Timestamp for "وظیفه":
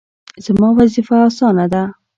0.79-1.15